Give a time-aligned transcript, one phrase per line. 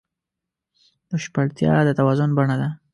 [1.09, 2.69] بشپړتیا د توازن بڼه ده.